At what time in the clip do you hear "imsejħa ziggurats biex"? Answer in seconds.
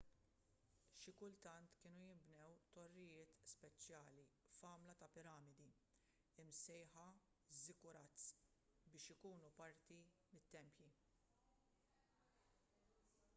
6.47-9.13